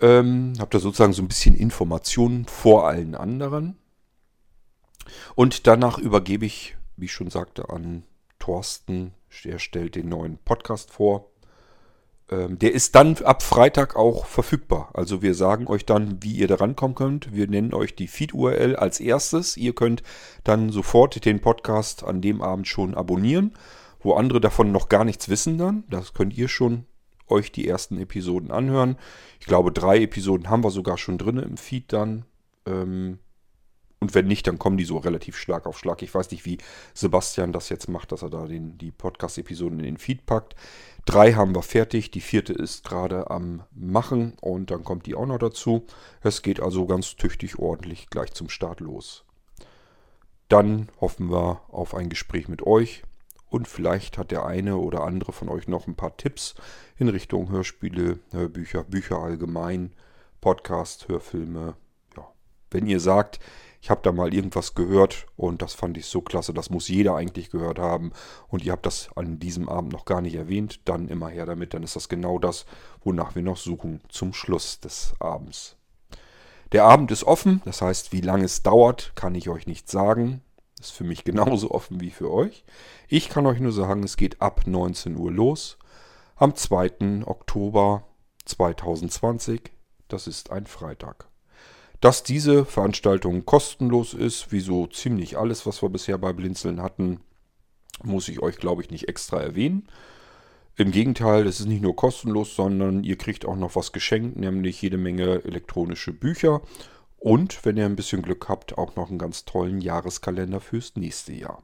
Ähm, 0.00 0.54
habt 0.58 0.74
ihr 0.74 0.80
sozusagen 0.80 1.12
so 1.12 1.22
ein 1.22 1.28
bisschen 1.28 1.54
Informationen 1.54 2.46
vor 2.46 2.88
allen 2.88 3.14
anderen. 3.14 3.76
Und 5.34 5.66
danach 5.66 5.98
übergebe 5.98 6.44
ich, 6.44 6.76
wie 6.96 7.06
ich 7.06 7.12
schon 7.12 7.30
sagte, 7.30 7.70
an 7.70 8.04
Thorsten. 8.42 9.14
Der 9.44 9.60
stellt 9.60 9.94
den 9.94 10.08
neuen 10.08 10.36
Podcast 10.36 10.90
vor. 10.90 11.30
Ähm, 12.28 12.58
der 12.58 12.72
ist 12.72 12.96
dann 12.96 13.16
ab 13.18 13.44
Freitag 13.44 13.94
auch 13.94 14.26
verfügbar. 14.26 14.90
Also 14.94 15.22
wir 15.22 15.34
sagen 15.34 15.68
euch 15.68 15.86
dann, 15.86 16.20
wie 16.24 16.32
ihr 16.32 16.48
da 16.48 16.56
rankommen 16.56 16.96
könnt. 16.96 17.32
Wir 17.32 17.46
nennen 17.46 17.72
euch 17.72 17.94
die 17.94 18.08
Feed-URL 18.08 18.74
als 18.74 18.98
erstes. 18.98 19.56
Ihr 19.56 19.76
könnt 19.76 20.02
dann 20.42 20.70
sofort 20.70 21.24
den 21.24 21.40
Podcast 21.40 22.02
an 22.02 22.20
dem 22.20 22.42
Abend 22.42 22.66
schon 22.66 22.96
abonnieren. 22.96 23.54
Wo 24.00 24.14
andere 24.14 24.40
davon 24.40 24.72
noch 24.72 24.88
gar 24.88 25.04
nichts 25.04 25.28
wissen 25.28 25.56
dann. 25.56 25.84
Das 25.88 26.12
könnt 26.12 26.36
ihr 26.36 26.48
schon 26.48 26.86
euch 27.28 27.52
die 27.52 27.68
ersten 27.68 27.96
Episoden 28.00 28.50
anhören. 28.50 28.96
Ich 29.38 29.46
glaube, 29.46 29.70
drei 29.70 30.02
Episoden 30.02 30.50
haben 30.50 30.64
wir 30.64 30.72
sogar 30.72 30.98
schon 30.98 31.16
drin 31.16 31.36
im 31.36 31.56
Feed 31.56 31.92
dann. 31.92 32.24
Ähm, 32.66 33.20
Und 34.02 34.16
wenn 34.16 34.26
nicht, 34.26 34.48
dann 34.48 34.58
kommen 34.58 34.76
die 34.76 34.84
so 34.84 34.96
relativ 34.96 35.36
Schlag 35.36 35.64
auf 35.64 35.78
Schlag. 35.78 36.02
Ich 36.02 36.12
weiß 36.12 36.32
nicht, 36.32 36.44
wie 36.44 36.58
Sebastian 36.92 37.52
das 37.52 37.68
jetzt 37.68 37.88
macht, 37.88 38.10
dass 38.10 38.22
er 38.22 38.30
da 38.30 38.46
den, 38.46 38.76
die 38.76 38.90
Podcast-Episoden 38.90 39.78
in 39.78 39.84
den 39.84 39.96
Feed 39.96 40.26
packt. 40.26 40.56
Drei 41.04 41.34
haben 41.34 41.54
wir 41.54 41.62
fertig, 41.62 42.10
die 42.10 42.20
vierte 42.20 42.52
ist 42.52 42.82
gerade 42.82 43.30
am 43.30 43.62
Machen 43.70 44.32
und 44.40 44.72
dann 44.72 44.82
kommt 44.82 45.06
die 45.06 45.14
auch 45.14 45.26
noch 45.26 45.38
dazu. 45.38 45.86
Es 46.20 46.42
geht 46.42 46.58
also 46.58 46.86
ganz 46.86 47.14
tüchtig 47.14 47.60
ordentlich 47.60 48.10
gleich 48.10 48.32
zum 48.32 48.48
Start 48.48 48.80
los. 48.80 49.24
Dann 50.48 50.88
hoffen 51.00 51.30
wir 51.30 51.60
auf 51.68 51.94
ein 51.94 52.08
Gespräch 52.08 52.48
mit 52.48 52.66
euch 52.66 53.04
und 53.50 53.68
vielleicht 53.68 54.18
hat 54.18 54.32
der 54.32 54.44
eine 54.44 54.78
oder 54.78 55.04
andere 55.04 55.32
von 55.32 55.48
euch 55.48 55.68
noch 55.68 55.86
ein 55.86 55.94
paar 55.94 56.16
Tipps 56.16 56.56
in 56.98 57.08
Richtung 57.08 57.50
Hörspiele, 57.50 58.18
Hörbücher, 58.32 58.82
Bücher 58.82 59.20
allgemein, 59.20 59.92
Podcast, 60.40 61.06
Hörfilme. 61.06 61.76
Ja. 62.16 62.26
Wenn 62.72 62.88
ihr 62.88 62.98
sagt, 62.98 63.38
ich 63.82 63.90
habe 63.90 64.00
da 64.04 64.12
mal 64.12 64.32
irgendwas 64.32 64.74
gehört 64.74 65.26
und 65.34 65.60
das 65.60 65.74
fand 65.74 65.98
ich 65.98 66.06
so 66.06 66.20
klasse, 66.20 66.54
das 66.54 66.70
muss 66.70 66.86
jeder 66.86 67.16
eigentlich 67.16 67.50
gehört 67.50 67.80
haben 67.80 68.12
und 68.46 68.64
ihr 68.64 68.70
habt 68.70 68.86
das 68.86 69.10
an 69.16 69.40
diesem 69.40 69.68
Abend 69.68 69.92
noch 69.92 70.04
gar 70.04 70.20
nicht 70.20 70.36
erwähnt, 70.36 70.80
dann 70.84 71.08
immer 71.08 71.28
her 71.28 71.46
damit, 71.46 71.74
dann 71.74 71.82
ist 71.82 71.96
das 71.96 72.08
genau 72.08 72.38
das, 72.38 72.64
wonach 73.02 73.34
wir 73.34 73.42
noch 73.42 73.56
suchen 73.56 74.00
zum 74.08 74.34
Schluss 74.34 74.78
des 74.78 75.14
Abends. 75.18 75.74
Der 76.70 76.84
Abend 76.84 77.10
ist 77.10 77.24
offen, 77.24 77.60
das 77.64 77.82
heißt, 77.82 78.12
wie 78.12 78.20
lange 78.20 78.44
es 78.44 78.62
dauert, 78.62 79.12
kann 79.16 79.34
ich 79.34 79.48
euch 79.48 79.66
nicht 79.66 79.90
sagen. 79.90 80.42
Ist 80.80 80.92
für 80.92 81.04
mich 81.04 81.24
genauso 81.24 81.72
offen 81.72 82.00
wie 82.00 82.10
für 82.10 82.30
euch. 82.30 82.64
Ich 83.08 83.28
kann 83.28 83.46
euch 83.46 83.58
nur 83.58 83.72
sagen, 83.72 84.04
es 84.04 84.16
geht 84.16 84.40
ab 84.40 84.62
19 84.64 85.16
Uhr 85.16 85.32
los. 85.32 85.76
Am 86.36 86.54
2. 86.54 87.26
Oktober 87.26 88.04
2020. 88.44 89.72
Das 90.06 90.28
ist 90.28 90.52
ein 90.52 90.66
Freitag. 90.66 91.31
Dass 92.02 92.24
diese 92.24 92.64
Veranstaltung 92.64 93.46
kostenlos 93.46 94.12
ist, 94.12 94.50
wie 94.50 94.58
so 94.58 94.88
ziemlich 94.88 95.38
alles, 95.38 95.66
was 95.66 95.82
wir 95.82 95.88
bisher 95.88 96.18
bei 96.18 96.32
Blinzeln 96.32 96.82
hatten, 96.82 97.20
muss 98.02 98.28
ich 98.28 98.42
euch, 98.42 98.56
glaube 98.56 98.82
ich, 98.82 98.90
nicht 98.90 99.08
extra 99.08 99.40
erwähnen. 99.40 99.86
Im 100.74 100.90
Gegenteil, 100.90 101.46
es 101.46 101.60
ist 101.60 101.66
nicht 101.66 101.80
nur 101.80 101.94
kostenlos, 101.94 102.56
sondern 102.56 103.04
ihr 103.04 103.16
kriegt 103.16 103.44
auch 103.44 103.54
noch 103.54 103.76
was 103.76 103.92
geschenkt, 103.92 104.36
nämlich 104.36 104.82
jede 104.82 104.96
Menge 104.98 105.44
elektronische 105.44 106.12
Bücher 106.12 106.62
und, 107.18 107.64
wenn 107.64 107.76
ihr 107.76 107.86
ein 107.86 107.94
bisschen 107.94 108.22
Glück 108.22 108.48
habt, 108.48 108.76
auch 108.78 108.96
noch 108.96 109.08
einen 109.08 109.20
ganz 109.20 109.44
tollen 109.44 109.80
Jahreskalender 109.80 110.58
fürs 110.58 110.96
nächste 110.96 111.32
Jahr. 111.34 111.62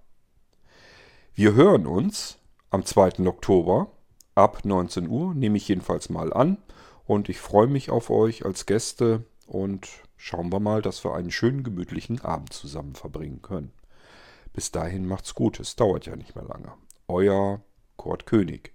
Wir 1.35 1.55
hören 1.55 1.85
uns 1.85 2.39
am 2.71 2.85
2. 2.85 3.27
Oktober 3.27 3.91
ab 4.37 4.65
19 4.65 5.09
Uhr, 5.09 5.35
nehme 5.35 5.57
ich 5.57 5.67
jedenfalls 5.67 6.11
mal 6.11 6.33
an. 6.33 6.59
Und 7.07 7.29
ich 7.29 7.41
freue 7.41 7.67
mich 7.67 7.91
auf 7.91 8.09
euch 8.09 8.45
als 8.45 8.67
Gäste 8.67 9.25
und 9.49 9.89
schauen 10.19 10.53
wir 10.53 10.61
mal, 10.61 10.83
dass 10.83 11.03
wir 11.05 11.15
einen 11.15 11.31
schönen 11.31 11.63
gemütlichen 11.63 12.21
Abend 12.21 12.53
zusammen 12.53 12.95
verbringen 12.95 13.41
können. 13.41 13.73
Bis 14.53 14.71
dahin 14.71 15.07
macht's 15.07 15.35
gut, 15.35 15.59
es 15.61 15.77
dauert 15.77 16.05
ja 16.05 16.17
nicht 16.17 16.35
mehr 16.35 16.45
lange. 16.45 16.73
Euer 17.07 17.63
Kurt 17.97 18.27
König. 18.27 18.75